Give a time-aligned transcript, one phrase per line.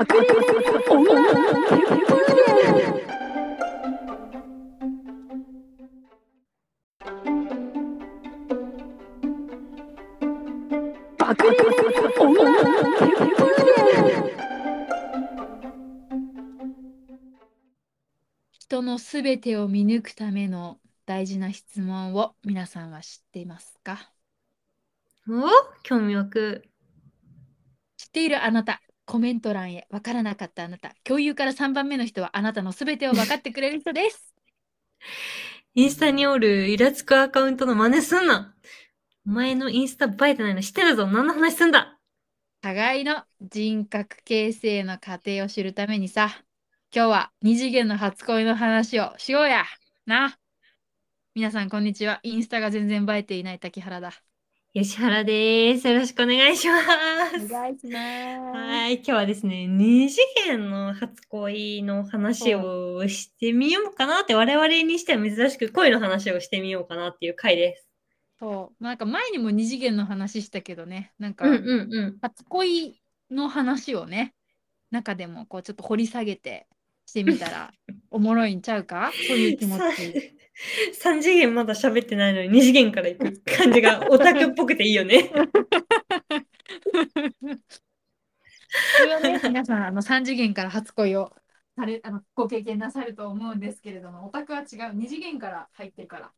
[0.00, 0.24] 爆裂
[18.58, 24.10] 人のすべてを見抜くための大事な質問を皆さんは知っていますか
[25.28, 25.42] お
[25.82, 26.64] 興味湧く。
[27.98, 34.36] 知っているあなた、コメント欄へわからなかったあなた、共有から3番目の人はあなたのすべてを分かってくれる人です。
[35.74, 38.54] インスタにおるイラつくアカウントの真似すんな。
[39.26, 41.08] お前のインスタ映えてないの知ってるぞ。
[41.08, 41.98] 何の話すんだ
[42.60, 46.44] 互いの人格形成の過程を知るためにさ、
[46.94, 49.64] 今日は二次元の初恋の話をしようや。
[50.06, 50.38] な。
[51.34, 52.20] 皆さん、こんにちは。
[52.22, 54.12] インスタが全然映えていない滝原だ。
[54.72, 55.88] 吉原です。
[55.88, 56.76] よろしくお願いしま
[57.36, 57.48] す。
[57.48, 67.88] 願いしまはい、今日はですね、二次元の初恋の話をしてみようかなって、我々にしては珍しく恋の話をしてみようかなっていう回です。
[68.38, 68.84] そう。
[68.84, 71.46] なんか前にも二次元の話したけどね、なんか。
[72.22, 74.34] 初恋の話をね、
[74.92, 76.68] 中でもこうちょっと掘り下げて
[77.06, 77.72] してみたら
[78.08, 79.10] おもろいんちゃうか？
[79.26, 80.36] そういう気持ち。
[81.02, 85.30] 3次元まだ喋ってないのに2次元から行く感じがオタクっぽくていいよね。
[88.98, 91.32] それはね、皆さんあの3次元から初恋を
[91.76, 94.66] されあのご経験なさると思うんですけれども、オタクは違う、
[94.96, 96.32] 2次元から入ってるから。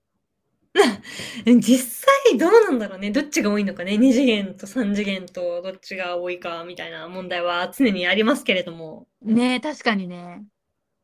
[1.45, 3.11] 実際どうなんだろうね。
[3.11, 3.93] どっちが多いのかね。
[3.97, 9.07] 2次元と3次元とどっちが多いかみたいな問題は常にありますけれども。
[9.21, 10.45] ねえ、確かにね。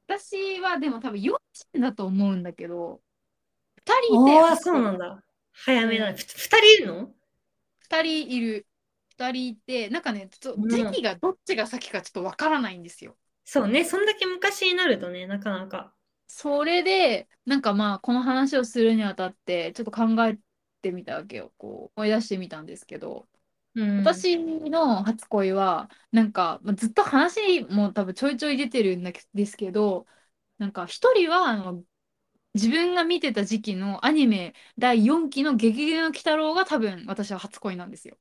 [0.06, 3.08] 私はでも多分幼稚園だと思うんだけど、2
[3.94, 5.22] 人いて、ああ、そうなんだ。
[5.53, 6.08] 早めだ。
[6.08, 7.14] うんふ2人いるの
[7.81, 8.67] ？2人いる。
[9.08, 13.17] 2人いて、なんかね、ちょ時期がどっちが先かちょっとわからないんですよ。
[13.45, 13.84] そうね。
[13.84, 15.92] そんだけ昔になるとね、なかなか。
[16.27, 20.39] それで、なんかまあ、この話をするにあたって、ちょっと考え
[20.83, 21.52] てみたわけよ。
[21.57, 23.29] こう、思い出してみたんですけど、
[23.74, 29.02] うん、私の初恋は、なんか、まあずっと話も多分ちょいちょい出てるん
[29.34, 30.07] ですけど、
[30.58, 31.83] なんか一人は、あの、
[32.55, 38.19] 自分が見てた時期のアニメ第4期の「ゲゲゲの鬼太郎」が多分私は初恋なんですよ。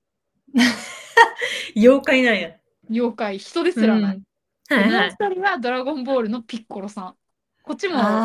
[1.76, 2.52] 妖怪なんや。
[2.90, 4.18] 妖怪、人ですらない。
[4.18, 4.24] うん
[4.70, 5.18] はいもうはい。
[5.20, 7.18] 一人はドラゴンボールのピッコロさん。
[7.64, 8.22] こっちも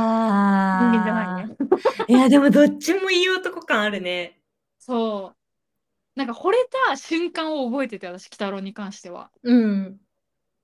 [0.76, 1.52] 人あ間じゃないね。
[2.08, 4.38] いや、でもどっちもいい男感あるね。
[4.78, 5.38] そう。
[6.16, 6.58] なんか惚れ
[6.88, 9.32] た瞬間を覚えてて、私、鬼太郎に関しては。
[9.42, 10.00] うん。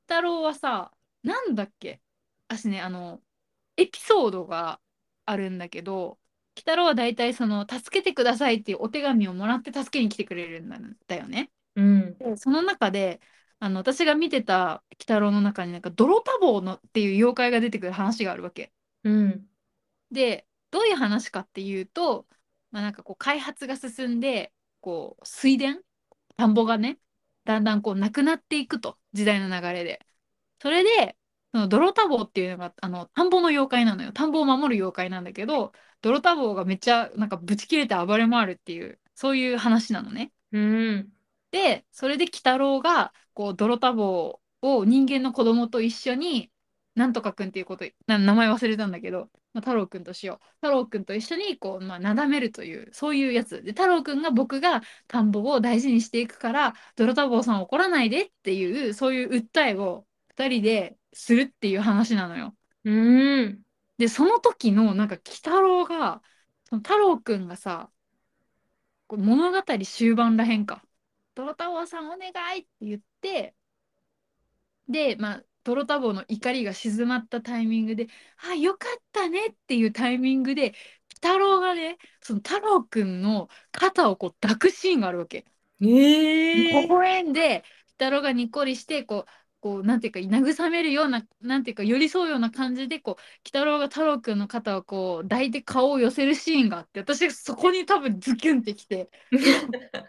[0.08, 2.00] 鬼太郎はさ、なんだっけ？
[2.48, 3.22] 私ね、あの、
[3.76, 4.80] エピソードが
[5.30, 6.18] あるんだけど、
[6.56, 11.50] 鬼太郎は大体その、助けてくださいっていうお手紙をもらって助けに来てくれるんだだよね。
[11.76, 12.18] うん。
[12.18, 13.20] でその中で、
[13.60, 18.72] あの、私が見てた鬼太郎の中になんか、泥多忙のっていう妖怪が出てくる話があるわけ。
[19.04, 19.48] うん。
[20.10, 22.26] で、どういう話かっていうと、
[22.70, 25.76] まあ、なんかこう開発が進んで、こう水田、
[26.36, 26.98] 田んぼがね、
[27.44, 30.04] だんだんこうなくなっていくと、時代の流れで。
[30.60, 31.16] それで、
[31.52, 34.12] その泥田坊っていうのが、あの、田んぼの妖怪なのよ。
[34.12, 35.72] 田んぼを守る妖怪なんだけど、
[36.02, 40.32] 泥田坊がめっちゃなんかぶち切れて暴れ回るっていう、そういう話なのね。
[40.52, 41.12] うん。
[41.50, 46.50] で、それで鬼太郎が、こう、泥田坊を人間の子供と一緒に、
[46.94, 50.46] なんとかくんっていうこと、な名前忘れたんだけど、まあ、太郎くんとしよう。
[50.56, 53.62] 太郎くんと一緒に、こう、まあ、なだめるという、そういうやつ。
[53.62, 62.56] で、太郎くんが僕が田んぼを大事にしていくから、泥田坊さん怒らないでっていう、そういう訴えを二人でするっていう話なのよ。
[62.84, 63.62] うん。
[63.98, 66.22] で、その時の、なんか、鬼太郎が、
[66.64, 67.90] その太郎くんがさ、
[69.08, 70.82] こう物語終盤らへんか。
[71.34, 73.54] 泥田坊さんお願いって言って、
[74.88, 78.08] で、まあ、泥田坊の怒りが静まったタイミングで、
[78.38, 80.74] あ、よかったねっていうタイミングで、鬼
[81.14, 85.44] 太郎がね、その太郎くんの肩をこう抱くシーンがあるわけ。
[85.80, 89.30] ええ微笑んで、鬼太郎がにっこりして、こう、
[89.60, 99.40] こう、なんていうか、慰めるような、なんていうか、寄り添うような感じで、こう、鬼太郎が太郎くんの肩をこう、抱いて顔を寄せるシーンがあって、私、そこに多分ズキュンってきて、 鬼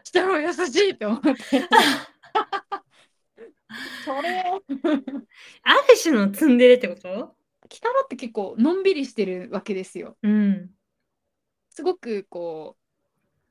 [0.05, 1.33] 太郎優しいって思って。
[4.05, 4.43] それ、
[5.63, 7.09] ある種のツンデレってこと？
[7.09, 10.17] 鬼太郎って結構のんびりしてるわけですよ。
[10.23, 10.71] うん。
[11.69, 12.77] すごくこ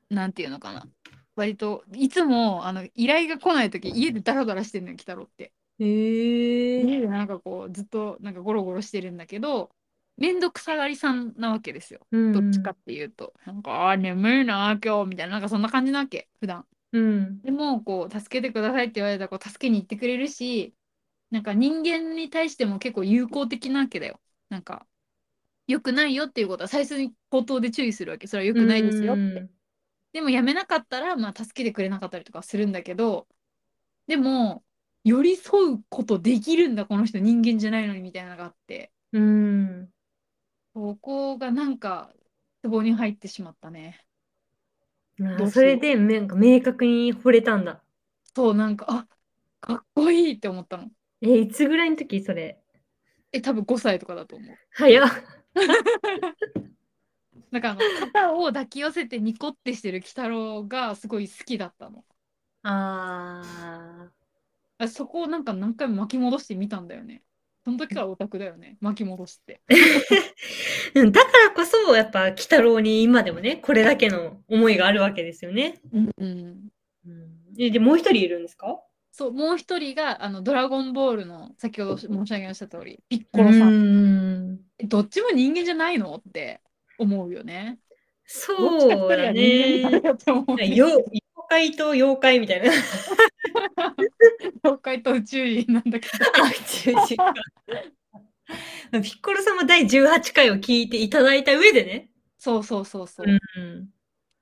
[0.09, 0.87] う、なんていうのかな。
[1.35, 5.53] 割といつもあの依頼が来ないとき家でダラダラしてるのよ、鬼太郎って。
[5.79, 9.71] ええ家でなんかこうずっとなんかゴロゴロしてるんだけど、
[10.17, 12.01] めんどくさがりさんなわけですよ。
[12.11, 13.33] うんどっちかっていうと。
[13.45, 16.65] なんか、あー、眠いな、今日みたいな、なんかそんな感じなわけ、普段。
[16.91, 17.41] うん。
[17.43, 20.75] でも、こう、助けてくださいって言われたら、こう、助けに行ってくれるし、
[21.31, 24.21] なんか人間に対しても結構友好的なわけだよ。
[24.49, 24.87] なんか、
[25.67, 28.27] 良くないよっていうことは最初に口頭で注意するわけ。
[28.27, 29.41] それは良くないですよって。
[29.41, 29.51] うん
[30.13, 33.27] でもやめなかったら、まあ、助けてくれなかったりとかするんだけど、
[34.07, 34.63] でも、
[35.03, 39.91] 寄り添うことできるんだ、この人人間じゃないのにみたいなのがあって、うん。
[40.73, 42.11] そこがなんか、
[42.63, 44.03] ツボに入ってしまったね。
[45.17, 47.81] うしようそれでめなんか明確に惚れたんだ。
[48.35, 49.07] そう、なんか、あ
[49.59, 50.89] かっこいいって思ったの。
[51.21, 52.57] え、いつぐらいの時それ？
[53.31, 54.57] え、多分5歳とかだと思う。
[54.71, 55.09] 早っ。
[57.51, 62.03] なんかあの、肩を抱き寄せてニコってしてる鬼太郎がすごい好きだったの。
[62.63, 64.09] あ
[64.79, 67.21] あそこをなんか何回も巻き戻してみたんだよね。
[67.65, 68.77] その時からオタクだよね。
[68.79, 69.61] 巻き戻して。
[69.69, 69.75] ー
[70.95, 75.79] うんだからこそ、やっぱ、鬼太郎に今でもね、これだけの思いがあるわけですよね。
[75.93, 76.09] うん。
[76.17, 76.71] うん、
[77.59, 78.79] えで、もう一人いるんですか？
[79.11, 84.59] そう、もう一人が、あの、ドラゴンボールの、先ほど申し上げました通り、ピッコうロさん。
[84.85, 86.15] どっちも人間じゃないの？
[86.15, 86.61] って
[86.97, 87.79] 思うよね。
[88.25, 89.83] そうだね。
[90.61, 91.03] 妖
[91.49, 92.71] 怪と妖怪みたいな。
[94.63, 96.25] 妖怪と宇宙人なんだけど。
[96.43, 97.13] あ、違う違
[98.99, 99.01] う。
[99.01, 102.09] ピッコロさんも第18回を聞いていただいた上でね。
[102.37, 103.27] そうそうそうそう。
[103.27, 103.39] うん。
[103.39, 103.87] ピッ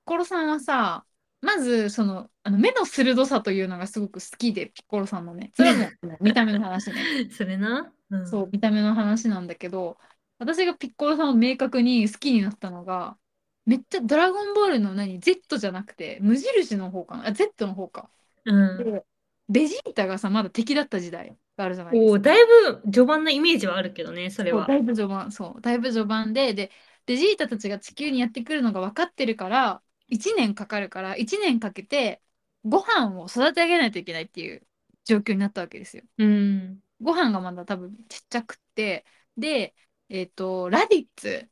[0.04, 1.04] コロさんはさ、
[1.40, 5.52] まず、その、あの目の鋭さというのがすごく好きで、ピッコロさんのね。
[5.54, 7.28] それはもう 見た目の話ね。
[7.30, 7.92] それな。
[8.10, 9.98] うん、そう、見た目の話なんだけど、
[10.38, 13.18] 私がピッコロさんを明確に好きになったのが、
[13.66, 17.26] めっちゃドラゴンボールの何 ?Z じゃなくて、無印の方かな？
[17.28, 18.10] あ、Z の方か。
[18.46, 18.78] うん。
[18.78, 19.04] で、
[19.48, 22.12] ベジータがさ、まだ敵だった時代があるじゃないですか。
[22.12, 24.76] おーだいぶ序盤のイメージはあるけどね、それはそうだ。
[24.76, 26.70] いぶ序盤、そう、だいぶ序盤で、で、
[27.06, 32.22] ベジータたちが地球にやってくるのが分かってるから、1年かかるから、1年かけて、
[32.64, 34.66] ご飯を育て上げないといけないっていう
[35.04, 36.04] 状況になったわけですよ。
[36.18, 36.82] うん。
[37.00, 39.04] ご飯がまだ多分ちっちゃくって、
[39.36, 39.74] で、
[40.08, 41.50] えっと、ラディッツ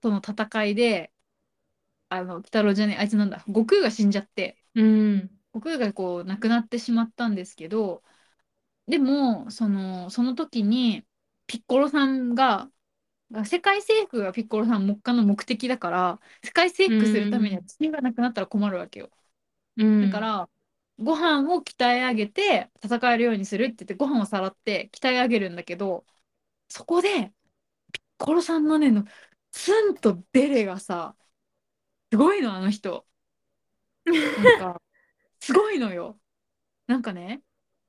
[0.00, 1.12] との戦いで、
[2.10, 5.30] あの、鬼太郎じゃねえ、あいつなんだ、悟空が死んじゃって、うん。
[5.54, 8.02] 悟空がこう亡くなってしまったんですけど、
[8.88, 11.06] でも、その、その時に、
[11.46, 12.70] ピッコロさんが、
[13.46, 19.10] 世界征服がピッコロさん目下の目的だから、世界征服するためには地球がなくなったら困るわけよ。
[19.76, 19.84] うん。
[20.00, 20.50] だから、
[20.98, 26.06] ご飯を鍛え上げて戦えるようにするって言ってご飯をさらって鍛え上げるんだけど
[26.68, 27.32] そこで
[27.92, 29.04] ピッコロさんのねの
[29.52, 31.16] ツンとデレがさ
[32.12, 33.06] すごいのあの人
[34.36, 34.80] なんか
[35.44, 36.18] すごいのよ
[36.86, 37.42] なんかね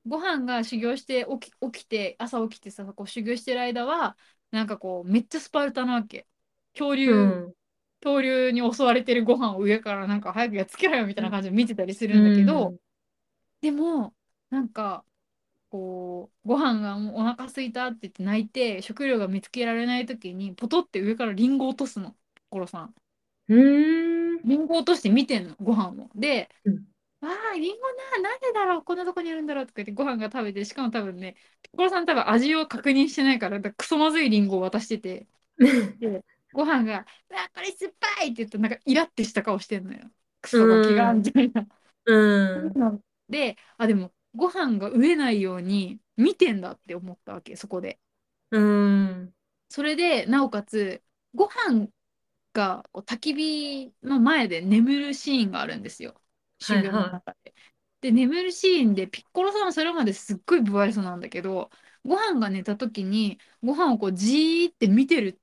[0.05, 4.17] ご飯が修行して起き起きて朝起きてさこう修行してる間は
[4.51, 6.27] なんかこうめっちゃスパルタなわけ
[6.73, 7.15] 恐竜、う
[7.49, 7.53] ん。
[8.01, 12.75] 恐竜に襲われてるご飯を上からなんか早くやっつけろよみたいな感じで見てたりするんだけど、
[13.61, 14.13] でも
[14.49, 15.05] なんか
[15.69, 22.15] こうご飯がもうお腹空いたって言って泣いて食料が見つけられない時にポトって上からリンゴ落とすの
[22.49, 22.95] コロさん
[23.47, 23.59] うん。
[23.59, 24.39] うん。
[24.43, 27.87] リンゴ落として見てんのご飯をで、うんああリンゴ
[28.21, 35.27] ななんでだろうこんなとこにあるんだろうとか言ってご飯が食べてしかも多分ねピッコロさん多分味を確認してないからクソまずいリンゴを渡してて
[35.99, 36.23] で
[36.53, 36.99] ご飯が
[37.31, 41.67] 「あこれ酸っぱい!」って言ってなんかイラってした顔してんのよクソガキがみたいな。
[42.55, 42.77] うん。
[43.29, 47.99] で、あ、でも、ご飯が飢えないように見てんだって思ったわけ、そこで。
[48.51, 49.35] うん。
[49.69, 51.03] それで、なおかつ、
[51.33, 51.89] ご飯
[52.53, 56.21] がこう焚き火の前で眠るシーンがあるんですよ。
[56.65, 57.53] 修行の中で。
[58.01, 61.69] で、眠るシーンで、ピッコロさんはそれまですっごい不愛想なんだけど、
[62.05, 65.39] ご飯が寝た時に、ご飯をこうじーって見てる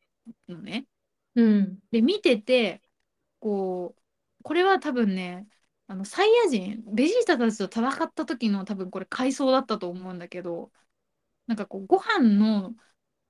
[0.49, 0.87] のね。
[1.35, 1.81] うん。
[1.91, 2.83] で、見てて、
[3.41, 4.03] こう、
[4.43, 5.49] これは多分ね、
[5.89, 10.73] あのサイヤ人、ベジータたちと戦った時の多分これ回想だったと思うんだけど、
[11.47, 12.75] なんかこう、ご飯の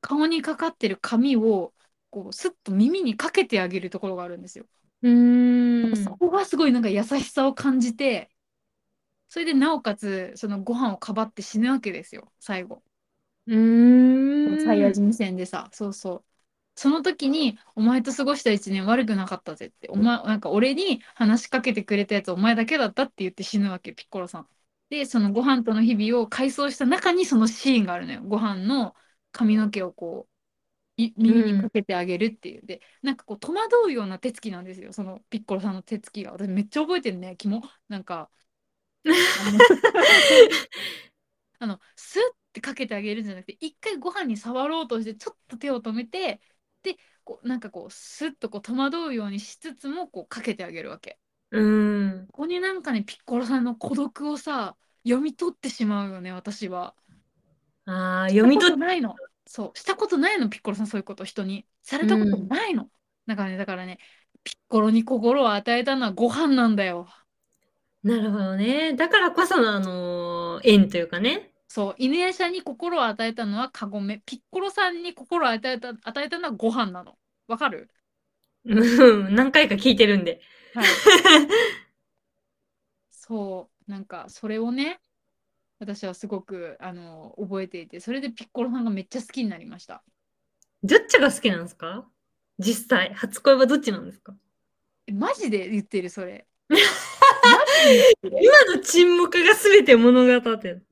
[0.03, 1.75] 顔にかかってる髪を、
[2.11, 4.67] こう、スッと耳にかけてあげるところがあるんですよ。
[5.03, 5.95] うん。
[5.97, 8.31] そこがすごいなんか優しさを感じて、
[9.29, 12.83] それでなおかつ、そのご飯をかばって死ぬわけですよ、最後。
[13.47, 13.57] う
[14.55, 14.59] ん。
[14.59, 16.25] サイヤ人戦でさ、そうそう。
[16.75, 24.49] その時に、お前と過ごした一年悪くなかったぜって、お前、なんか俺に話しかけてくれたやつお前だけだったって言って死ぬわけ、ピッコロさん。
[24.91, 28.23] で、そのご飯との日々を回想した中にそのシーンがあるのよ。
[28.23, 28.95] ご飯の
[29.33, 30.32] 髪の毛をこう、い
[30.97, 32.67] 耳にかけてあげるっていう。
[32.67, 36.33] で、なんかこう戸惑うような手つきなんですよ、そのピッコロさんの手つきが。
[36.33, 37.63] 私めっちゃ覚えてるね、キモ。
[37.89, 38.31] なんか、
[41.59, 46.41] あの スッってかけてあげるんじゃなくて、一回ご飯に触ろうとして、ちょっと手を止めて、
[46.83, 51.19] で、こうなんかこう、スッとこう戸惑うようにしつつも、こうかけてあげるわけ。
[51.51, 52.27] うん。
[52.29, 56.95] ここになんかね、ピッコロさんの孤独をさ、読み取ってしまうよね、私は。
[57.87, 59.15] ああ、読み取っことないの。
[59.53, 61.67] そう、したことないの、ピッコロさん、そういうこと、人に。
[61.83, 62.89] されたことないの。
[63.27, 63.99] だからね、だからね、
[64.45, 67.07] ピッコロに心を与えたのはご飯なんだよ。
[68.03, 68.95] なるほどね。
[68.95, 71.53] だからこその、あのー縁というかね。
[71.69, 74.23] そう、犬夜叉に心を与えたのはカゴメ。
[74.25, 77.19] ピッコロさんに心を与えた、与えたのはご飯なの。
[77.47, 77.91] わかる？
[78.65, 80.41] うん何回か聞いてるんで。
[80.75, 81.05] はい。
[83.11, 85.01] そう、なんか、それをね、
[85.83, 90.05] 私はすごく、あの、覚えていて、それでピッコロさんがめっちゃ好きになりました。
[90.85, 92.07] どっちが好きなんですか？
[92.59, 94.35] 実際、初恋はどっちなんですか？
[95.07, 96.47] えマジで言ってる、それ。
[98.23, 100.87] 今の沈黙が全て物語ってる。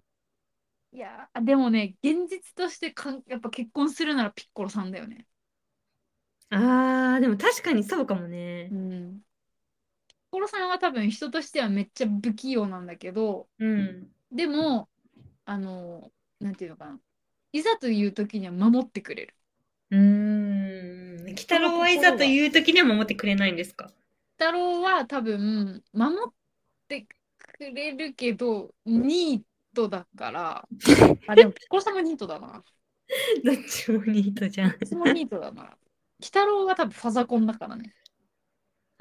[0.93, 5.27] いやー、でもね、現実としてかん、やっぱ結婚するならピッコロさんだよね。
[6.51, 8.75] あー、でも確かにそうかもねう。
[8.75, 9.21] ん。
[10.09, 14.11] ピッコロさんは多分人としてはめっちゃ不器用なんだけど、うん。
[14.33, 14.89] でも、
[15.45, 16.11] あの、
[16.41, 16.99] なんていうのかな。
[17.53, 19.35] いざという時には守ってくれる。
[19.91, 21.23] うーん。
[21.23, 23.91] 鬼太郎はいざという時には守ってくれないんですか？
[24.39, 26.33] 太郎は多分守っ
[26.89, 30.69] てくれるけど、ニートだから、
[31.27, 32.65] あ、でもピッコロさんもニートだな。
[33.45, 34.71] どっちもニートじゃん。
[34.71, 35.63] いつもニートだな。
[35.63, 37.93] 鬼太郎が多分ファザコンだからね。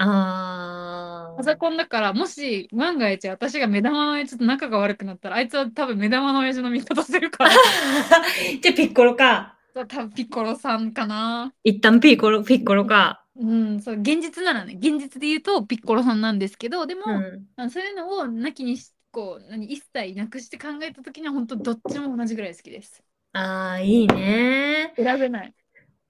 [0.01, 7.49] あファザコンだから、もし万が一私が目玉の親父と仲が悪くなったら、あいつは多分目玉の親父の味方するから、
[8.61, 9.57] じゃあピッコロか。
[9.73, 11.53] 多分ピッコロさんかな。
[11.63, 13.23] 一旦ピッコロ、ピッコロか。
[13.35, 17.47] うん、そう、現実ならね、現実で言うとピッコロさんなんですけど、でも、うん。
[17.55, 23.03] あそういうのをなきにし、こう、何、一切なくして考えたときには、本当どっちも同じぐらい好きです。
[23.33, 24.93] あー、いいね。
[24.95, 25.53] 選べない。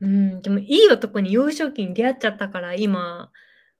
[0.01, 0.41] うん。
[0.41, 3.31] でもいい男に幼少期に出会っちゃったから、今、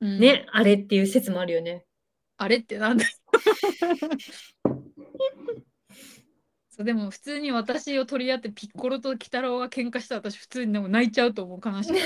[0.02, 1.86] うん、ね、あれっていう説もあるよね。
[2.38, 3.06] あれってなんだ
[6.70, 11.94] そうでも普通に私を取り合ってピッコロと鬼太郎が喧嘩したら私普通にでも泣いちゃうと思う悲しい。
[11.94, 12.00] で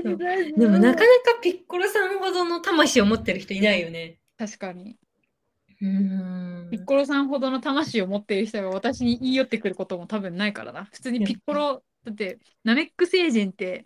[0.56, 4.18] でもなかなかピッコロさんほどの魂を持ってる人いないよね。
[4.38, 4.96] 確かに。
[5.82, 5.88] うー
[6.68, 10.86] んピッコロさんほどの魂を持っている人が私に言い寄ってくることも多分ないからな。
[10.86, 13.84] 普通にピッコロ、だってナメック星人って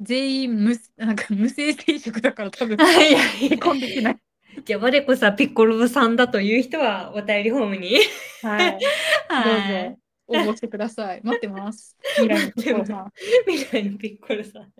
[0.00, 4.16] 全員無なんか無性生殖だから多分 い込んできない。
[4.64, 7.98] じゃあ我こそはピッコロさんだという人はお便りフォームに。
[8.42, 8.78] はい。
[9.28, 9.96] はい
[10.28, 11.20] どうぞ応募してください。
[11.22, 11.96] 待ってます。
[12.16, 13.12] 未来のピッコロさん。
[13.46, 14.72] 未来のピッコロさん。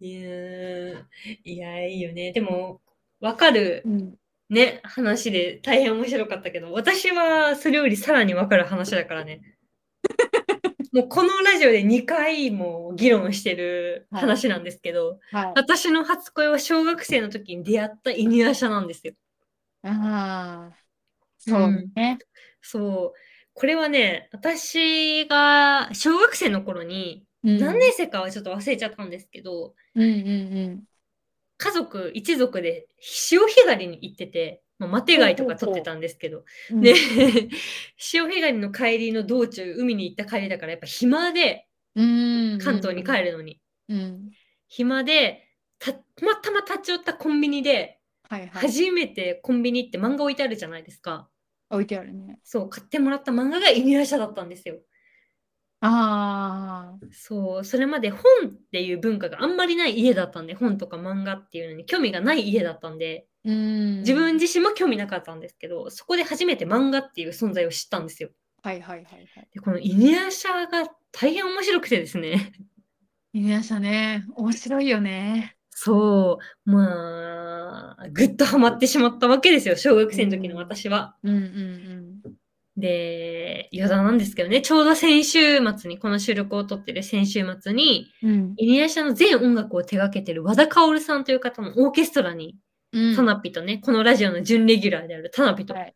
[0.00, 1.04] いやー
[1.44, 2.32] いや、いいよね。
[2.32, 2.80] でも、
[3.20, 4.14] わかるうん。
[4.48, 9.40] ね、話で大変面白かったけど、私はそれよりさらにわかる話だからね。
[10.96, 15.52] もうこのラジオで2回も議論してる話なんですけど、はい。
[15.54, 19.12] 私の初恋は小学生の時に出会った犬夜叉なんですよ。
[19.82, 20.76] ああ。
[21.36, 22.18] そうね。
[22.62, 23.18] そう。
[23.52, 30.84] これはね、私が小学生の頃に、うん何年生かはちょっと忘れちゃったんですけど、うんうん
[31.58, 36.80] 家族、一族で潮干狩りに行ってて、まあ、マテ貝とか取ってたんですけど、うん。
[36.80, 36.94] で、
[37.96, 42.58] 潮干狩りの帰りの道中、海に行った帰りだから、やっぱ暇で、うん。
[42.58, 43.60] 関東に帰るのに。
[43.88, 44.30] うん。
[44.68, 48.50] 暇で、たたまたま立ち寄ったコンビニで、はいはい。
[48.50, 51.28] 初めてコンビニ行って漫画置いてあるじゃないですか。
[51.70, 52.38] 置いてあるね。
[52.42, 54.78] そう、買ってもらった漫画が犬夜叉だったんですよ。
[55.80, 57.06] ああ。
[57.12, 63.98] そう、それまで本っていう文化があんまりない家だったんで、本とか漫画っていうのに興味がない家だったんで、うん。
[64.00, 68.30] 自分自身も興味なかったんですけど、そこで初めて漫画っていう存在を知ったんですよ。
[68.62, 69.48] はいはいはいはい。
[69.52, 72.52] で、この犬夜叉が大変面白くてですね。
[73.32, 74.24] 犬夜叉ね。
[74.34, 75.56] 面白いよね。
[75.70, 81.16] そう、まあ、ぐっとハマってしまったわけですよ、小学生の時の私は。
[81.22, 82.36] うんうん
[82.78, 88.30] で、余談なんですけどね、ちょうど先週末に、この収録を撮ってる先週末に、うん。
[88.30, 88.54] うん。
[88.58, 92.56] 犬夜叉の全音楽を手掛けてる和田薫さんという方のオーケストラに、
[92.92, 95.94] うんタナピとね、このラジオの準レギュラーであるタナピと、はい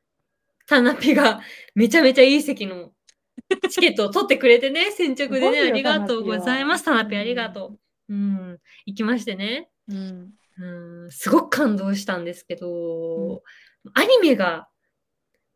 [0.71, 1.41] タナピが
[1.75, 2.93] めちゃめちゃいい席の
[3.69, 6.85] チケットを取ってくれてね、先着でね、ありがとうございます。
[6.85, 7.77] タタナピありがと
[8.09, 8.15] う。
[8.15, 9.69] うん、行きましてね。
[9.89, 10.31] うん。
[10.59, 13.43] うん、すごく感動したんですけど、
[13.95, 14.69] アニメが、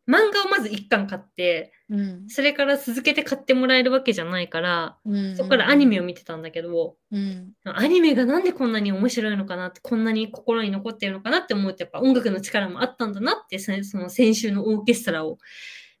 [0.07, 2.29] 漫画をまず一巻買って、うん。
[2.29, 5.35] それから続けて買ってもらえるわけじゃないから、うん。
[5.35, 6.03] そこからアニメを。
[6.03, 7.53] を見てたんだけど、うん。
[7.63, 15.39] アニメがなんでこんなに面白いのかなって、こんなに心に残ってるのかなって思うと、やっぱ音楽の力もあったんだなって、そその先週のオーケストラを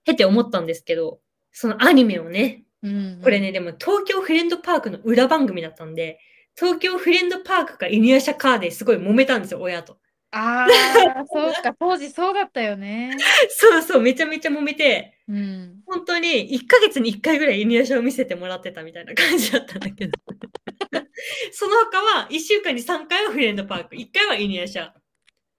[0.03, 1.19] 経て思ったんですけど、
[1.51, 3.19] そのアニメをね、うん。
[3.23, 6.19] これね、でも東京フレンドパークの裏番組だったんで、
[6.57, 9.97] 東京フレンドパークか犬夜叉カーですごい揉めたんですよ、親と。
[10.31, 13.15] ああ、 そうか、当時そうだったよね。
[13.49, 15.81] そうそう、めちゃめちゃ揉めて、うん。
[15.85, 20.19] 本当に1ヶ月に1回ぐらい犬夜叉を見せてもらってたみたいな感じだったんだけど。
[21.51, 24.91] その他は1週間に3回はフレンドパーク、1回は犬夜叉。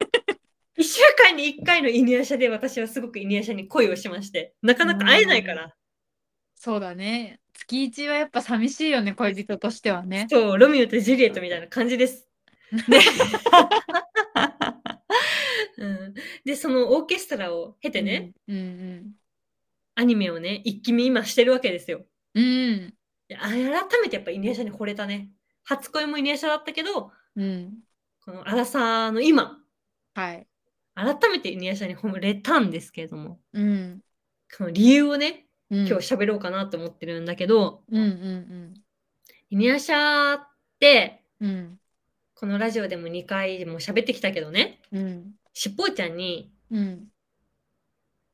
[0.79, 5.75] 1週間に1回の犬夜叉で私はすごく犬夜叉に恋をしまして、なかなか会えないから。
[6.55, 7.41] そうだね。
[7.55, 10.27] 月一はやっぱ寂しいよね、恋人としてはね。
[10.31, 12.29] そう、ロミオとジュリエットみたいな感じです。
[12.89, 13.01] で
[15.79, 16.15] うん、
[16.45, 19.13] で、そのオーケストラを経てね、うんうん
[19.99, 22.05] アニメをね、一気見今してるわけですよ。
[22.35, 22.95] うん。
[23.29, 23.59] 改
[24.03, 25.31] めてやっぱ犬夜叉に惚れたね。
[25.65, 27.79] 初恋も犬夜叉だったけど、うん。
[28.23, 29.59] このアラサーの今、
[30.15, 30.47] はい。
[30.95, 34.01] 改めて犬夜叉に惚れたんですけれども、うん。
[34.49, 38.75] その理由をね、今今日喋ろうかなと思ってるんだけど、うんうん
[39.49, 41.51] 犬夜叉って、うん。
[41.51, 41.81] うん。
[42.35, 45.33] このラジオでも2回も喋ってきたけどね、うん。
[45.59, 47.09] しっぽーちゃんに、うん。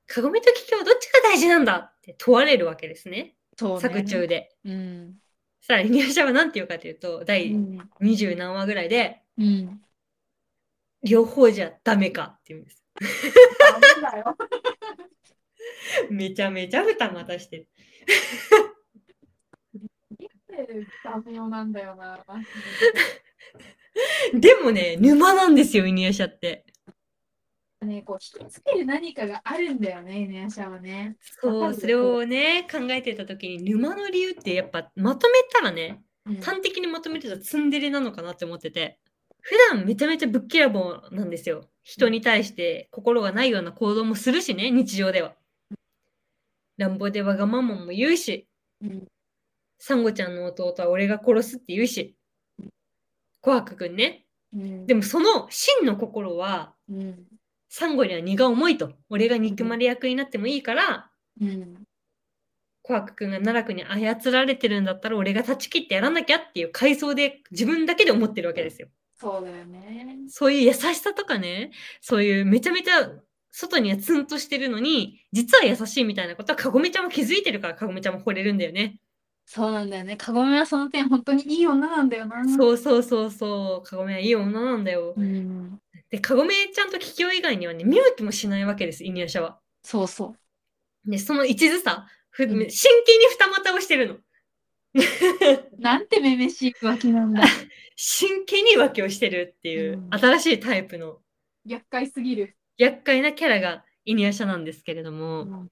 [0.09, 3.37] かごめとききょうどっちが大事なんだって問われるわけですね。
[3.57, 3.81] そうね。
[3.81, 4.57] 作中で。
[4.65, 5.15] うん。
[5.61, 7.79] さあ、犬夜叉は何て言うかというと、う第ん。
[8.01, 9.81] 20何話ぐらいで、うん。
[11.05, 12.83] 両方じゃダメかって言うんです。
[14.03, 14.37] ダメだよ。
[16.11, 17.69] めちゃめちゃ蓋またしてる。
[21.05, 22.19] ダメよなんだよな。
[24.35, 26.67] でもね、沼なんですよ、犬夜叉って。
[27.85, 31.17] ね、こう引きつける何かがあるんだよね、犬夜叉はね。
[31.43, 38.99] わそう、それをね、考えてた時に、沼の理由ってやっぱまとめたらね、うん端的にまとめるとツンデレなのかなって思ってて、
[39.41, 41.69] 普段めちゃめちゃぶっきらぼうなんですよ。
[41.83, 45.35] 人に対して心がないような行動もするしね、日常では。
[46.79, 48.49] 乱暴でわがままも言うし、
[48.81, 49.09] うん
[49.85, 52.15] サンゴちゃんの弟は俺が殺すって言うし、
[53.43, 54.27] 琥珀くんね。
[54.55, 57.27] うんでもその真の心は、うん
[57.75, 58.93] サンゴには荷が重いと。
[59.09, 61.11] 俺が憎まれ役になってもいいから、
[61.41, 61.75] うん
[62.85, 68.89] 琥珀くんが奈落に操られてるんだったら俺が断ち切ってやらなきゃっていう階層で自分だけで思ってるわけですよ。
[69.15, 70.19] そうだよね。
[70.29, 71.71] そういう優しさとかね、
[72.01, 73.11] そういうめちゃめちゃ
[73.53, 78.99] 外にはツンとしてるのに、実は優しいみたいなことはかごめちゃんも気づいてるからかごめちゃんも惚れるんだよね。
[79.47, 80.17] そうなんだよね。
[80.17, 82.45] かごめはその点本当にいい女なんだよな。
[82.55, 85.15] そうそうそうそう、かごめはいい女なんだよ。
[85.17, 85.79] うん。
[86.13, 89.59] で、かごめちゃんとキキョウ以外にはね、見向きもしないわけです、イニヤシャは。
[89.83, 90.37] そうそ
[91.07, 94.15] で、その一途さ、ふうん真剣に二股をしてるの。
[94.15, 94.23] う。
[95.81, 97.43] なんてめめしい浮気なんだ。
[97.97, 101.23] 真剣に浮気をしてるっていう、うん新しいタイプの
[101.65, 102.57] 厄介すぎる。
[102.77, 105.71] 厄介なキャラがイニヤシャなんですけれどうも、ん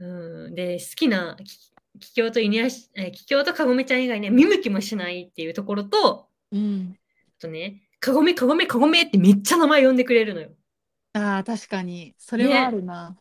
[0.00, 1.56] うんうん、で、好きなキ
[2.00, 6.96] キキョウとイニヤシ、えーキキョウとカゴメちゃん以外ね、見向きもしないっていうところと、うん。
[7.38, 10.50] あとね、カゴメ、カゴメ、カゴメってめっちゃ名前呼んでくれるのよ。
[11.12, 12.14] ああ、確かに。
[12.18, 13.18] それはあるな。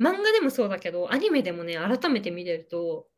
[0.00, 3.08] 漫画でもそうだけど、アニメでもね、改めて見てると、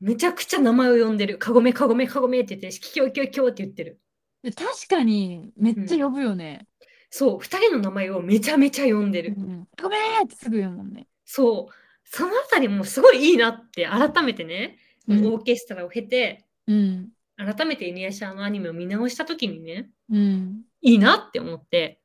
[0.00, 1.38] めちゃくちゃ名前を呼んでる。
[1.38, 4.00] カゴメ、カゴメ、カゴメって言って、キキョウ、キョウ、キョウって言ってる。
[4.42, 6.66] で確かに、めっちゃ呼ぶよね。
[7.10, 9.34] そう、二人の名前をめちゃめちゃ呼んでる。
[9.36, 9.68] うん。
[9.80, 11.06] ごめんってすぐ言うもんね。
[11.26, 17.10] そう、そのあたりもすごいいいなって、改めてね、うんオーケストラを経て、うん。
[17.36, 20.62] 改めてイニヤシャのアニメを見直したときにね、うん。
[20.82, 22.00] いいなって思って、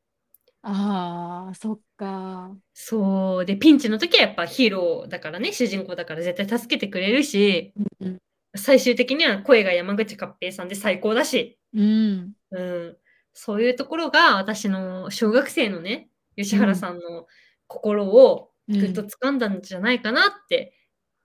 [0.67, 2.51] ああ、そっか。
[2.73, 8.17] そう、で、ピンチの時はやっぱヒーローだからね、主人公だから絶対助けてくれるし、うん。
[8.55, 12.33] 最終的には声が山口勝平さんで最高だし、うん。
[12.49, 12.97] うん、
[13.33, 17.27] そういうところが私の小学生のね、吉原さんの
[17.67, 20.73] 心をぐっと掴んだんじゃないかなって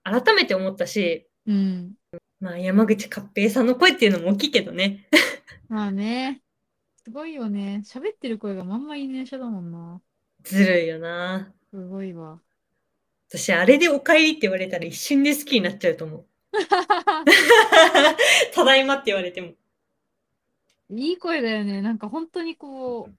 [0.03, 1.93] 改めて思ったし、うん。
[2.39, 5.07] まあ山口勝平さんの声っていうのも大きいけどね。
[5.67, 6.43] まあね。
[7.11, 7.83] すごいよね。
[7.83, 9.99] 喋ってる声がまんまいいね、だもんな。
[10.43, 11.51] ずるいよな。
[11.69, 12.39] すごいわ。
[13.27, 16.25] 私、あれでお帰りって言われたら一瞬で好きになっちゃうと思う。
[18.55, 19.55] ただいまって言われても。
[20.91, 21.81] いい声だよね。
[21.81, 23.09] なんか本当にこ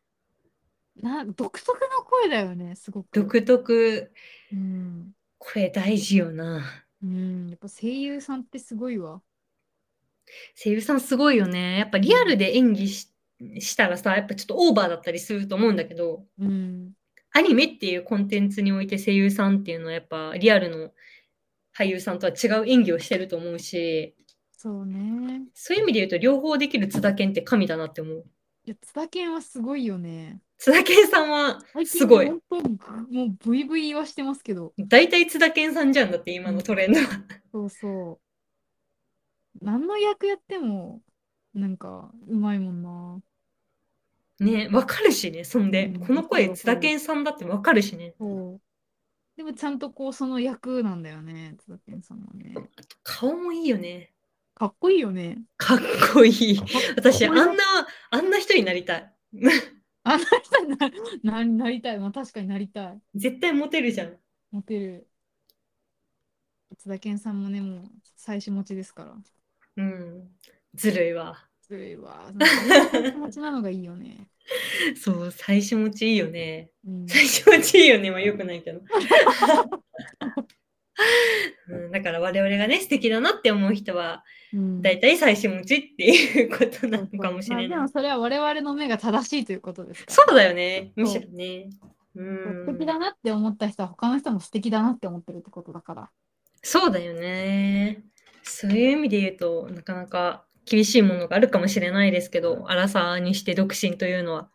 [0.97, 3.09] う、な、独特の声だよね、すごく。
[3.13, 4.11] 独特、
[4.55, 5.13] うん。
[5.37, 6.65] 声大事よな。
[7.05, 7.51] うん。
[7.51, 9.21] やっぱ声優さんってすごいわ。
[10.57, 11.77] 声優さんすごいよね。
[11.77, 13.12] やっぱリアルで演技し
[13.61, 16.93] したらさ、やっぱちょっとオーバーだったりすると思うんだけど、うん。
[17.33, 20.91] アニメっていうコンテンツにおいて声優さんっていうのはやっぱリアルの
[21.77, 24.15] 俳優さんとは違う演技をしてると思うし、
[24.53, 25.43] そうね。
[25.55, 28.25] そういう意味で言うと両方できる津田健って神だなって思う。
[28.65, 30.41] いや、津田健はすごいよね。
[30.59, 32.29] 津田健さんはすごい。
[32.29, 34.73] 本当もうブイブイ言わしてますけど。
[34.79, 37.07] 大体津田健さんじゃんだって今のトレンドは。
[37.51, 39.65] そうそう。
[39.65, 41.03] 何の役やっても、
[41.55, 43.21] なんか、うまいもんな。
[44.43, 48.15] ね、わかるしね、そんで、うんこの声津田健さんだってわかるしね。
[48.19, 48.61] そう。
[49.37, 52.55] でもちゃんとこうその役なんだよね、津田健さんもね。
[53.03, 54.13] 顔もいいよね。
[54.55, 55.39] かっこいいよね。
[55.57, 55.79] かっ
[56.13, 56.61] こいい。
[56.97, 57.65] 私、あんな、
[58.11, 59.13] あんな人になりたい。
[60.05, 60.91] あんな人にな
[61.23, 61.99] ななりたい。
[61.99, 63.01] まあ確かになりたい。
[63.15, 64.19] 絶対モテるじゃん。
[64.51, 65.09] モテる。
[66.77, 69.17] 津田健さんもね、もう妻子持ちですから。
[69.77, 70.37] うん。
[70.75, 71.49] ずるいわ。
[71.63, 72.31] ずるいわ。
[72.33, 72.47] なんか
[72.91, 74.29] 妻子持ちなのがいいよね。
[75.01, 76.71] そう、最初持ちいいよね。
[76.87, 78.81] うん、最初持ちいいよねは良くないけど。
[81.69, 87.79] うん、だから我々がね、素敵だなって思う人は、うんだいたい最初持ちっていうことなのかもしれまあでない。
[87.81, 90.15] もそれは我々の目が正しいということですから。
[90.15, 90.93] そうだよね。
[90.95, 91.71] むしろね。
[92.15, 92.67] うん。
[92.67, 96.11] 素敵だなって思った人は他の人も素敵だなって思ってるってことだから。
[96.63, 98.05] そうだよね。
[98.43, 104.51] そういう意味で言うと、なかなか厳しいものがあるかもしれないですけど、荒さにして独身というのは。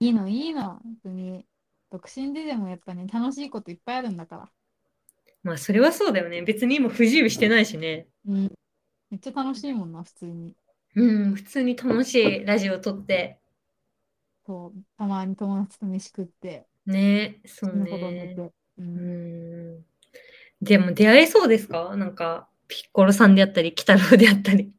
[0.00, 0.62] いいのいいの。
[0.62, 1.46] 本当に。
[1.90, 4.50] 独身ででもやっぱね、楽しいこといっぱいあるんだから。
[5.42, 6.42] まあ、それはそうだよね。
[6.42, 8.06] 別に今不自由してないしね。
[8.26, 8.52] うん。
[9.10, 10.54] めっちゃ楽しいもんな、普通に。
[10.94, 13.38] うん、普通に楽しいラジオ撮って。
[14.46, 18.34] そう、たまに友達と飯食って、ね、そうね。
[18.34, 18.42] て。
[18.42, 18.52] う。
[18.78, 19.84] うんん。
[20.60, 21.96] でも出会えそうですか？
[21.96, 24.72] なんか、ピッコロさんであったり、鬼太郎であったり。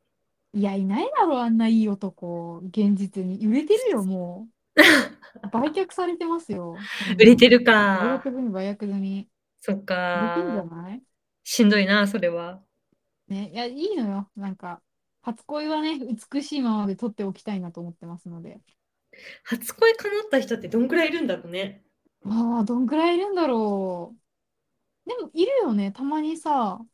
[0.54, 2.58] いや、いないだろ、あんないい男。
[2.66, 3.46] 現実に。
[3.48, 4.54] 売れてるよ、もう。
[5.52, 6.90] 売却されてますよ。
[7.20, 8.20] 売れてる売か。
[8.20, 9.30] 却済み、売却済み。
[9.62, 10.66] そっ売れてんじゃか。
[10.66, 11.04] ない？
[11.44, 12.64] しんどいな、それは。
[13.28, 14.32] ね、いや、いいのよ。
[14.36, 14.82] なんか、
[15.22, 16.00] 初恋はね、
[16.32, 18.62] 美しいままで取っておきたいなと思ってますので。
[19.44, 21.84] 初恋叶った人ってどんくらいいるんだろうね。
[22.26, 24.16] ああ、どんくらいいるんだろ
[25.06, 25.10] う。
[25.10, 25.92] でも、いるよね。
[25.92, 26.86] たまにさ、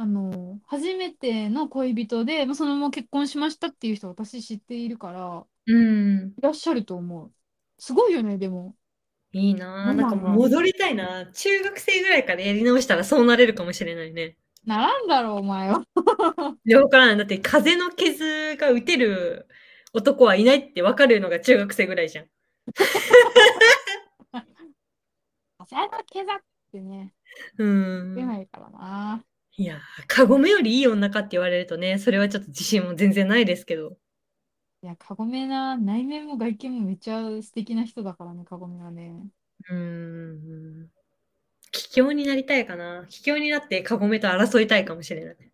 [0.00, 6.32] あの、初めての恋人で、まあそのまま結婚しましたっていう人、私知っているから、うん。
[6.38, 7.30] いらっしゃると思う。
[7.76, 8.74] すごいよね、でも。
[9.32, 9.90] いいな。
[9.90, 11.26] うんなんか戻りたいな。
[11.26, 14.38] 中学生ぐらいからやり直したらそうなれるかもしれないね。
[14.64, 15.84] ならんだろう、お前は。
[16.64, 17.18] で、わからない。
[17.18, 19.48] だって風の傷が打てる
[19.92, 22.26] 男はいないって分かるのが中学生ぐらいじゃん。
[25.58, 26.38] 風の毛だっ
[26.72, 27.12] てね、
[27.58, 28.14] うん。
[28.14, 29.24] 出ないからな。
[29.56, 33.96] いやー、カゴメよりいい女かって言われるとね、それはちょっと自信も全然ないですけど。
[34.82, 39.30] いや、カゴメな、内面も外見もめっちゃ素敵な人だからね、カゴメはね。
[39.68, 39.76] うー
[40.86, 40.90] ん。
[41.72, 43.06] 桔梗になりたいかな。
[43.10, 45.52] 桔梗になってカゴメと争いたいかもしれない。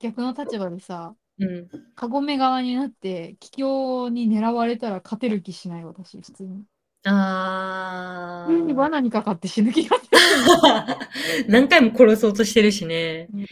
[0.00, 1.68] 逆の立場でさ、うん。
[1.96, 6.66] カゴメ側になって、桔梗に狙われたら勝てる気しない、私、普通に。
[7.10, 8.76] あ普通にー。
[8.76, 10.08] 罠にかかって死ぬ気がす
[11.48, 13.28] 何回も殺そうとしてるしね。
[13.32, 13.46] る。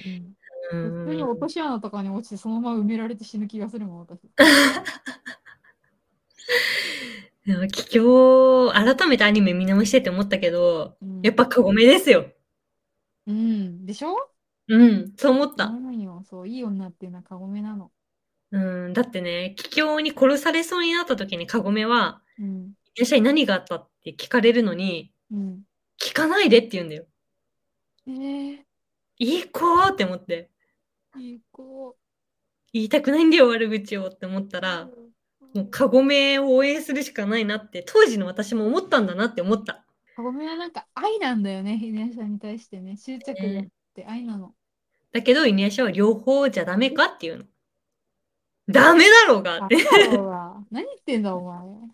[0.72, 1.40] うんう普通に落ん。
[1.40, 4.20] とし穴とかに落ちて、そのまま埋められて死ぬ気がするもん、私。
[7.46, 12.26] でも桔梗、改めてアニメ見直してて思ったけど、うんやっぱカゴメですよ。
[13.26, 13.86] うん。
[13.86, 14.14] でしょ？
[14.68, 15.72] うん、そう思った。
[16.24, 17.92] そういい女っていうのはカゴメなの。
[18.52, 22.72] うん、だってね、桔梗に殺されそうになった時にカゴメは、うん。
[22.98, 23.76] 医者に何があった？
[23.76, 25.60] って聞かれるのに、うん。
[26.00, 27.04] 聞かないでって言うんだよ。
[28.08, 28.58] えー、
[29.18, 30.50] いい子って思って。
[31.18, 31.96] いい子。
[32.72, 34.90] 言いたくないんだよ、悪口をって思ったら、
[35.54, 39.84] もうカゴメを応援するしかないなって、当時の私も思ったんだなって思った。
[40.14, 42.96] カゴメはなんか愛なんだよね、ヒデさんに対してね。
[42.96, 44.54] 執着じゃなくて愛なの。
[45.12, 47.44] だけど、イニアシャは両方じゃダメかっていうの。
[48.68, 49.76] ダメだろうがあって。
[50.70, 51.58] 何言ってんだ、お前。
[51.60, 51.88] 後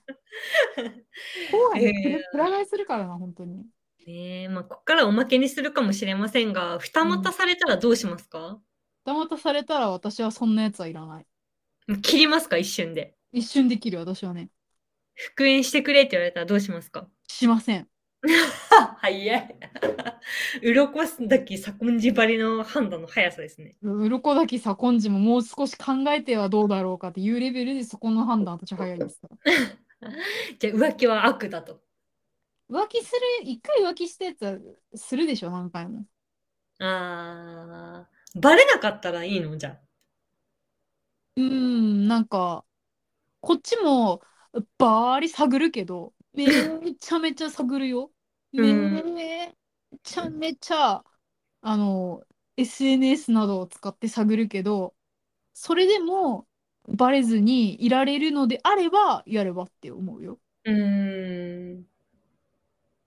[1.73, 3.67] 輩にいやいするからな、本当に。
[4.07, 8.61] ねえ、まあ、こっからおまけにするかもしれませんが、二股されたらどうしますか、
[9.05, 11.27] 二股されたら私はそんなやつはいらない。
[12.03, 12.57] 切りますか？
[12.57, 13.15] 一瞬で。
[13.33, 14.49] 一瞬できる、私はね。
[15.15, 17.07] 復縁してくれって言われたらどうしますか？
[17.29, 17.89] しません。
[19.01, 19.57] 早い。
[20.63, 23.75] 鱗だけ左近寺張りの判断の速さですね。
[23.83, 29.37] う鱗だき左近次ももう少し考えてはどうだろうかっていうレベルでそこの判断私は早いですから。
[30.59, 31.81] じゃあ浮気は悪だと。
[32.71, 34.59] 浮気する、一回浮気したやつは
[34.95, 36.05] するでしょ、何回も。
[36.79, 39.57] あー、バレなかったらいいの？
[39.57, 39.81] じゃあ。
[41.37, 42.65] うーん、なんか、
[43.41, 44.23] こっちも
[44.79, 46.47] バーリ探るけど、め
[46.97, 48.12] ちゃめちゃ探るよ。
[48.57, 49.55] うんめ
[50.03, 51.05] ちゃめちゃ、
[51.63, 52.25] あの、
[52.57, 54.95] SNS などを使って探るけど、
[55.55, 56.49] それでも
[56.89, 60.41] バレずにいられるのであれば、やればって思うよ。
[60.65, 61.87] うーん。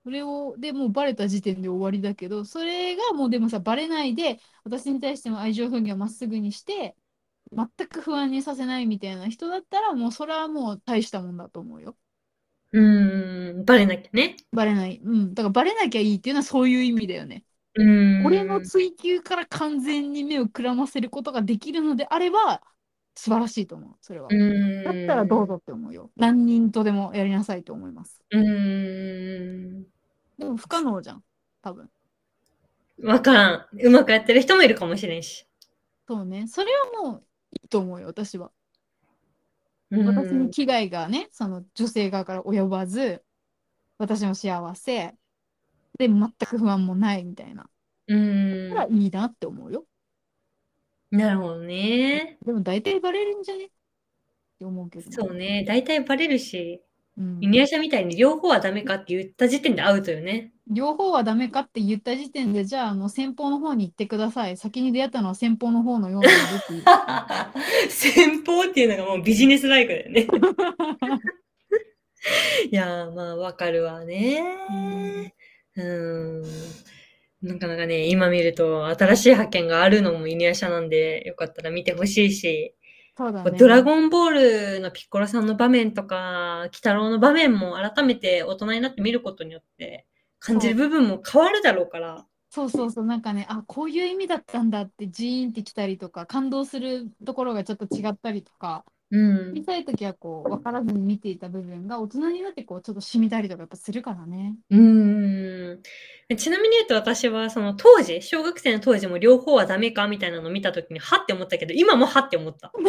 [0.04, 6.96] それを、でもうバレた時点で終わりだけど、それがもうでもさ、バレないで、私に対しても愛情表現をまっすぐにして、
[7.54, 11.98] 全く不安にさせないみたいな人だったら、もうそれはもう大したもんだと思うよ。
[12.76, 14.36] うん、バレなきゃね。
[14.52, 15.00] バレない。
[15.02, 15.34] うん。
[15.34, 17.46] だからバレなきゃいいっていうのはそういう意味だよね。
[17.76, 18.26] うーん。
[18.26, 22.62] 俺の追求から完全に目をくらませることができるのであれば、
[23.16, 24.28] 素晴らしいと思う、それは。
[24.30, 24.84] うーん。
[24.84, 26.12] だったらどうぞって思うよ。
[26.18, 28.22] 何人とでもやりなさいと思います。
[28.30, 29.84] うーん。
[30.38, 31.24] でも不可能じゃん、
[31.62, 31.90] 多分。
[33.04, 33.68] わからん。
[33.82, 35.48] うまくやってる人もいるかもしれんし。
[36.10, 36.46] そうね。
[36.48, 38.52] それはもういいと思うよ、私は。
[39.92, 43.24] 私に危害がね、その女性側から及ばず、
[43.98, 45.16] 私の幸せ、
[45.98, 47.70] で、全く不安もないみたいな。
[48.08, 49.86] うーだからいいなって思うよ。
[51.12, 51.18] ん。
[51.18, 52.38] なるほどね。
[52.46, 53.66] でも大体バレるんじゃね？
[53.66, 53.70] っ
[54.60, 55.12] て思うけど。
[55.12, 55.64] そうね。
[55.66, 56.82] 大体バレるし、
[57.18, 60.52] うんイニアシャみたいに両方はダメかって言った時点でアウトよね。
[60.68, 64.58] 両方はダメかって言った時点で、じゃあ、あの、先方の方に行ってください。
[64.58, 66.28] 先に出会ったのは先方の方のような。
[67.88, 70.28] 先方っていうのがもうビジネスライクだよね。
[72.72, 74.42] いやー、まあ、わかるわね。
[75.76, 76.44] うーん。
[77.44, 82.74] なかなかね、今見ると新しい発見があるのもイニアシャなんで、よかったら見てほしいし、
[83.18, 83.52] そうだね。
[83.58, 90.06] ドラゴンボールのピッコロさんの場面とか、鬼太郎の場面も改めて大人になって見ることによって、
[90.40, 92.28] 感じる部分も変わるだろうから。
[92.50, 99.64] そうそうそう、なんかね、あ、こういう意味だったんだってジーンってきたりとか、感動するところがちょっと違ったりとか、うん小。
[99.64, 104.56] さい時はこう、分からずに見ていた部分が大人になってこう、ちょっと染みたりとかやっぱするからね。
[104.70, 105.82] うーん。
[106.38, 112.72] ちなみに言うと私はその当時、小学生の当時も両方はダメかみたいなのを見たときに、はって思ったけど、今もはって思った。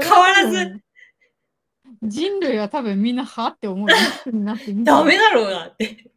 [0.00, 0.82] 変わらず、うん
[2.02, 6.10] 人類は多分みんなはって思うようになってみてダメだろうなって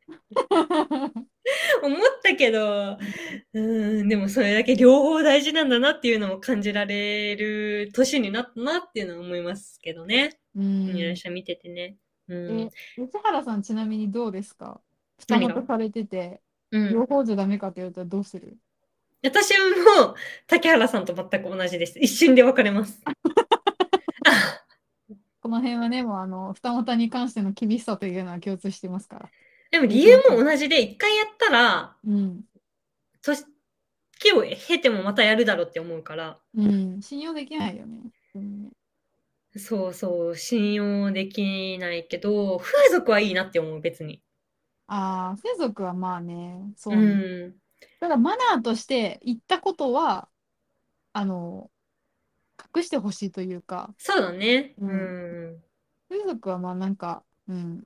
[1.84, 2.98] 思ったけど、
[3.54, 10.40] うーん、でもそれだけ両方大事なんだなっていうのも感じられる年になったなっていうのは思いますけどね。
[10.56, 11.98] うんいらっしゃ見ててね。
[12.28, 14.82] うんえ。、吉原さんちなみにどうですか？
[15.20, 18.58] 二股されてて、うん、両方じゃダメかって言われたらどうする？
[19.24, 20.16] 私も
[20.48, 22.00] 竹原さんと全く同じです。
[22.00, 23.02] 一瞬で分かれます。
[25.42, 29.30] この辺はね、もうあの、二股に関しての厳しさというのは共通してますから。
[29.76, 32.44] でも理由も同じで、一回やったら、うん。
[33.22, 33.44] 年
[34.34, 37.02] を経てもまたやるだろうって思うから、うん。
[37.02, 38.00] 信用できないよね。
[38.36, 38.72] うん
[39.58, 44.22] そうそう、信用できないけど、風俗はいいなって思う、別に。
[44.88, 47.48] ああ、風俗はまあね、そううね。
[47.48, 47.56] ん。
[48.00, 50.30] ただマナーとして言ったことは、
[51.14, 51.70] あの、
[52.76, 54.76] 隠してほしいというか、そうだね。
[54.78, 55.64] ううんん。
[56.10, 57.84] 風俗はまあなんか、うん。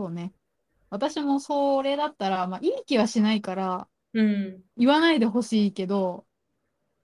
[0.00, 0.32] そうね。
[0.88, 4.62] 私もそれだったら、まあいい気はしないから、うん。
[4.78, 6.24] 言わないでほしいけど、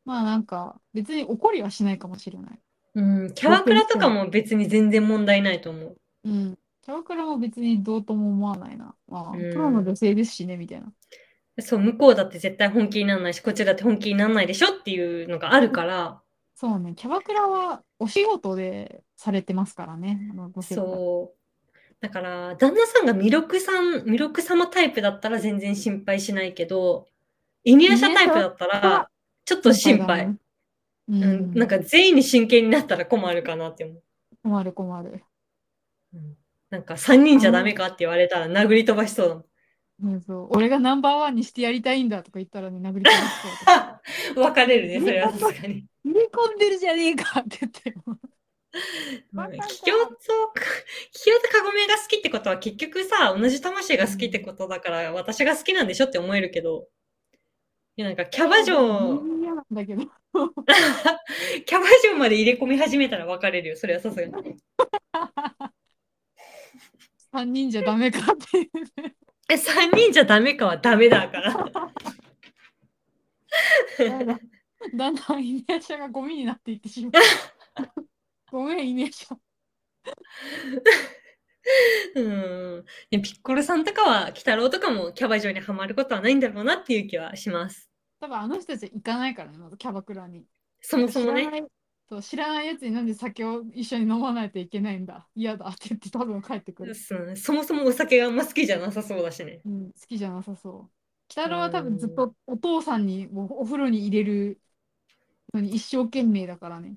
[0.06, 2.58] まあなんか、別に怒りはしないかもしれない。
[2.94, 3.34] うん。
[3.34, 5.96] キャバクラとかも別に全然問題ないと思う。
[6.24, 6.58] うん。
[6.82, 8.94] キャバクラも別にどうとも思わないな。
[9.08, 10.90] まあ、うんプロの女性ですしね、みたいな。
[11.60, 16.22] そう、向こうだって絶対本気にならないし、こっちだって本気にならないでしょっていうのがあるから、
[16.54, 21.45] そうね、キャバクラはお仕事でされてますからね、あのそう。
[22.00, 27.08] だから、旦那さんが弥勒さん、弥勒様タイプだったら全然心配しないけど、
[27.64, 29.10] イニアシャタイプだったら、
[29.44, 30.26] ちょっと心配。
[30.26, 30.38] う
[31.08, 34.02] うん、ん、なんか全員に真剣になったら困るかなって思う。
[34.42, 35.22] 困る困る。
[36.14, 36.36] うん
[36.70, 40.14] なんか3人じゃダメかって言われたら殴り飛ばしそうだもん。
[40.14, 43.32] うん、そう俺がナンバーワンにしてやりたいんだとか言ったらね、殴り飛ばし
[44.34, 44.40] そう。
[44.42, 45.86] 別れるね、それはさすがに。
[46.04, 47.94] 入れ込んでるじゃねえかって言って。
[49.32, 50.16] 桔梗と、
[51.12, 56.88] 桔梗とカゴメが好きってことは結局さ、同じ魂が好きってことだから、私が好きなんでしょって思えるけど、
[57.96, 58.74] いやなんかキャバ嬢。
[61.64, 64.56] キャバ嬢まで入れ込み始めたら別れるよ、それはさすがに。
[67.32, 69.14] 3人じゃダメかっていうね。
[69.48, 71.70] え、3人じゃダメかはダメだから。
[73.98, 74.40] だんだん
[74.94, 77.12] だんだんイメージがゴミになっていってしまう。
[78.50, 79.26] ごめん、イメージ。
[82.14, 82.20] う
[82.80, 82.84] ん。
[83.10, 87.90] でピッコロさんとかは、鬼太郎とかもキャバ嬢にはまることはないんだろうなっていう気はします。
[88.20, 90.46] 多分あの人たち行かないからね、まずキャバクラに。
[90.80, 91.42] そもそもね。
[91.42, 91.66] 知らない
[92.08, 95.26] そう知らないやつになんで酒を一緒に飲まないといけないんだ。
[95.34, 96.92] 嫌だって言って多分帰ってくる。
[96.92, 99.60] うんそもそもお酒があんま好きじゃなさそうだしね。
[99.64, 100.72] うん、好きじゃなさそう。
[100.74, 100.88] 鬼
[101.28, 104.60] 太郎は多分ずっとお父さんにお風呂に入れる
[105.52, 106.96] のに一生懸命だからね。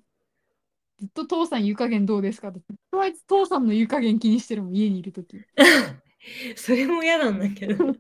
[1.00, 2.60] ずっと父さん湯加減どうですかって。
[2.60, 5.38] ずっとあいつ父さんの湯加減気にしてるもん、家にいるとき。
[6.56, 7.76] それも嫌なんだけど。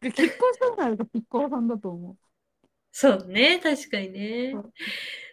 [0.00, 2.16] 結婚したんならピッコロさんだと思う。
[2.92, 4.54] そうね、確かにね。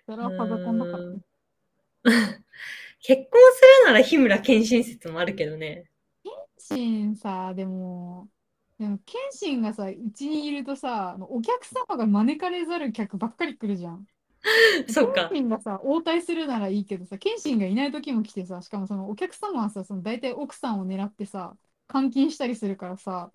[0.06, 1.20] それはパソコンだからね。
[3.02, 5.86] 結婚するなら日村謙信説もあるけどね。
[6.24, 8.30] 謙信さ、でも、
[8.80, 14.08] でも謙信がさ、うちにいるとさ、お客様が招かれざる客ばっかり来るじゃん。
[14.88, 15.34] そっか謙。
[15.34, 21.58] 信がさ、応対するならいいけどさ、謙信がいない時も来てさ、しかもそのお客様はさ、その大体奥さんを狙ってさ、
[21.92, 23.32] 監禁したりするからさ、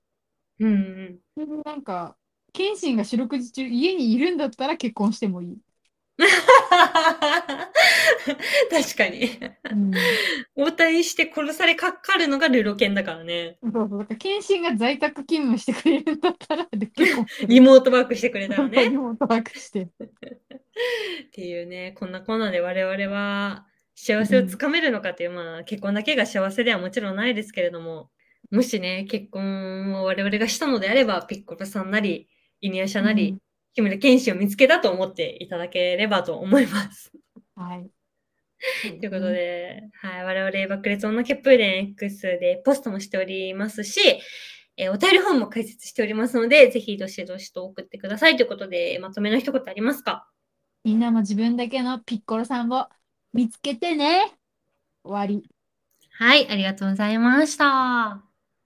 [0.59, 1.21] うんうん。
[1.65, 2.17] なんか、
[2.53, 5.59] 謙信が四六時中家にいるんだったら結婚してもいい。
[8.71, 9.31] 確かに。
[9.71, 9.93] うん、
[10.55, 13.59] 応対して殺されかかるのがルロケンだからね。
[13.63, 17.49] そうそう、だから謙信が在宅勤務してくれるんだったら、で結婚する。
[17.49, 18.85] リモートワークしてくれたらね。
[18.91, 19.83] リモートワークして。
[19.83, 19.89] っ
[21.33, 28.11] ていうね、こんなこんなで我々は幸せをつかめるのかという、まあ結婚だけが幸せではもちろんないですけれども、
[28.51, 32.29] もしね、結婚を我々がしたのであれば、ピッコロさんなり、
[32.61, 33.39] イニアシャなり、うん
[33.75, 37.13] 日村剣士を見つけたと思っていただければと思います。
[37.57, 37.91] はい。
[39.01, 44.01] ということで、はい、我々爆裂女ケプーレン X でポストもしておりますし、
[44.77, 50.29] えーお便り本も解説しておりますので、ぜひどしどしと送ってくださいということで、まとめの一言ありますか？
[50.83, 52.89] みんなも自分だけのピッコロさんを
[53.33, 54.33] 見つけてね。
[55.05, 55.49] 終わり。
[56.11, 58.34] はい、ありがとうございました。